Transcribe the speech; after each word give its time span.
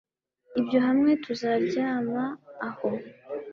Ibyo 0.59 0.79
hamwe 0.87 1.11
tuzaryama 1.23 2.23
aho 2.67 2.89